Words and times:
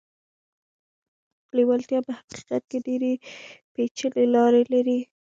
لېوالتیا 1.55 1.99
په 2.07 2.11
حقيقت 2.17 2.63
کې 2.69 2.77
ډېرې 2.87 3.13
پېچلې 3.73 4.25
لارې 4.35 4.61
لري. 4.73 4.99